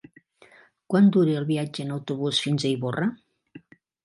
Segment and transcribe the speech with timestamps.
[0.93, 3.07] Quant dura el viatge en autobús fins a Ivorra?